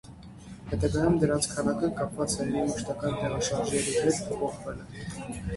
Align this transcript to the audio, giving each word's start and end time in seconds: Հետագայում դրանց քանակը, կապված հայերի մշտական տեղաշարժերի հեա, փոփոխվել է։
Հետագայում 0.71 1.19
դրանց 1.23 1.49
քանակը, 1.51 1.89
կապված 1.99 2.37
հայերի 2.39 2.63
մշտական 2.71 3.21
տեղաշարժերի 3.21 3.95
հեա, 3.99 4.15
փոփոխվել 4.31 4.83
է։ 4.83 5.45